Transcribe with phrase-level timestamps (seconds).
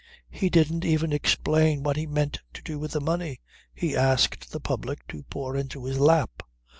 [0.31, 3.39] He didn't even explain what he meant to do with the money
[3.71, 6.41] he asked the public to pour into his lap.